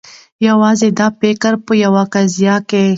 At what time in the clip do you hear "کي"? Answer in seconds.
2.69-2.85